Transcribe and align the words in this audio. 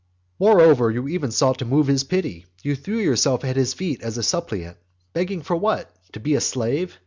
Moreover, 0.39 0.89
you 0.89 1.07
even 1.09 1.29
sought 1.29 1.59
to 1.59 1.65
move 1.65 1.85
his 1.85 2.03
pity; 2.03 2.47
you 2.63 2.75
threw 2.75 2.97
yourself 2.97 3.43
at 3.45 3.55
his 3.55 3.75
feet 3.75 4.01
as 4.01 4.17
a 4.17 4.23
suppliant; 4.23 4.77
begging 5.13 5.43
for 5.43 5.55
what? 5.55 5.91
to 6.13 6.19
be 6.19 6.33
a 6.33 6.41
slave? 6.41 6.97